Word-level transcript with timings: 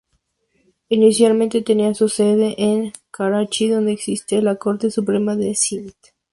Inicialmente, 0.89 1.61
tenía 1.61 1.93
su 1.93 2.09
sede 2.09 2.55
en 2.57 2.91
Karachi, 3.11 3.69
donde 3.69 3.91
existe 3.91 4.41
la 4.41 4.55
Corte 4.55 4.89
Suprema 4.89 5.35
de 5.35 5.53
Sindh. 5.53 5.93